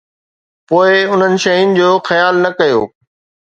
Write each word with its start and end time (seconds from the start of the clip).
پوءِ 0.67 0.91
انهن 1.11 1.33
شين 1.43 1.67
جو 1.77 1.89
خيال 2.09 2.35
نه 2.43 2.51
ڪيو؟ 2.59 2.79